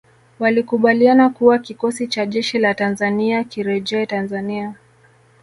Walikubaliana 0.39 1.29
kuwa 1.29 1.59
kikosi 1.59 2.07
cha 2.07 2.25
jeshi 2.25 2.59
la 2.59 2.73
Tanzania 2.73 3.43
kirejee 3.43 4.05
Tanzania 4.05 4.75